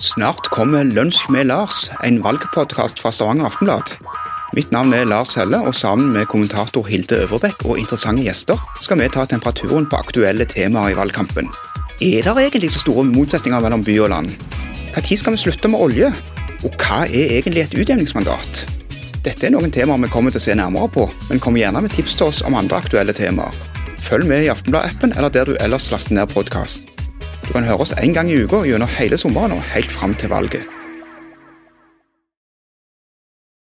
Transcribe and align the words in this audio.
Snart 0.00 0.48
kommer 0.48 0.84
Lunsj 0.84 1.26
med 1.30 1.46
Lars, 1.46 1.90
en 2.04 2.20
valgpodkast 2.22 3.00
fra 3.02 3.12
Stavanger 3.12 3.48
Aftenblad. 3.48 3.96
Mitt 4.56 4.70
navn 4.72 4.94
er 4.96 5.08
Lars 5.08 5.34
Helle, 5.36 5.60
og 5.60 5.74
sammen 5.74 6.12
med 6.14 6.28
kommentator 6.30 6.86
Hilde 6.88 7.18
Øverbekk 7.24 7.66
og 7.66 7.80
interessante 7.80 8.24
gjester 8.24 8.60
skal 8.80 9.00
vi 9.00 9.10
ta 9.12 9.26
temperaturen 9.28 9.88
på 9.90 10.00
aktuelle 10.00 10.46
temaer 10.48 10.94
i 10.94 10.98
valgkampen. 10.98 11.50
Er 12.00 12.22
det 12.24 12.34
egentlig 12.46 12.72
så 12.72 12.84
store 12.84 13.04
motsetninger 13.10 13.60
mellom 13.60 13.84
by 13.84 13.98
og 14.06 14.12
land? 14.14 14.34
Når 14.94 15.16
skal 15.16 15.34
vi 15.34 15.42
slutte 15.44 15.68
med 15.68 15.80
olje? 15.80 16.12
Og 16.64 16.74
hva 16.74 17.04
er 17.06 17.38
egentlig 17.38 17.66
et 17.66 17.78
utjevningsmandat? 17.78 18.64
Dette 19.22 19.46
er 19.46 19.52
noen 19.54 19.74
temaer 19.74 20.00
vi 20.06 20.10
kommer 20.12 20.32
til 20.32 20.40
å 20.40 20.46
se 20.46 20.54
nærmere 20.58 20.90
på, 20.94 21.08
men 21.28 21.42
kom 21.42 21.58
gjerne 21.58 21.82
med 21.84 21.94
tips 21.94 22.16
til 22.18 22.30
oss 22.30 22.44
om 22.46 22.56
andre 22.58 22.80
aktuelle 22.80 23.14
temaer. 23.14 23.54
Følg 23.98 24.30
med 24.30 24.46
i 24.46 24.52
Aftenblad-appen 24.52 25.12
eller 25.18 25.34
der 25.34 25.50
du 25.50 25.58
ellers 25.60 25.90
laster 25.92 26.16
ned 26.16 26.32
podkast. 26.32 26.97
Du 27.48 27.54
kan 27.54 27.64
høre 27.64 27.80
oss 27.80 27.94
én 27.96 28.12
gang 28.12 28.28
i 28.28 28.42
uka 28.44 28.58
gjennom 28.68 28.90
hele 28.98 29.16
sommeren 29.16 29.54
og 29.56 29.62
helt 29.72 29.88
fram 29.88 30.12
til 30.14 30.28
valget. 30.28 30.77